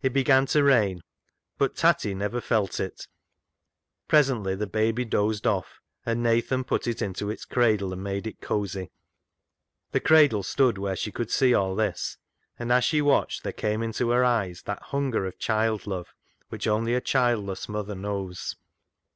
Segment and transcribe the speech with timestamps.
[0.00, 1.02] It began to rain,
[1.56, 3.06] but Tatty never felt it.
[4.08, 8.40] Presently the baby dozed off, and Nathan put it into its cradle and made it
[8.40, 8.90] cosy.
[9.92, 12.16] The cradle stood where she could see all this,
[12.58, 16.08] and as she watched there came into her eyes that hunger of child love
[16.48, 18.56] which only a childless mother knows.